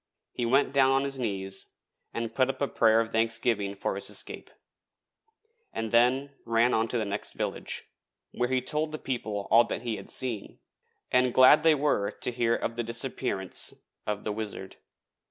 [0.31, 1.75] He went down on his knees
[2.11, 4.49] and put up a prayer of thanksgiving for his escape,
[5.71, 7.83] and then ran on to the next village,
[8.31, 10.57] where he told the people all that he had seen,
[11.11, 13.75] and glad they were to hear of the disappearance
[14.07, 14.77] of the Wizard.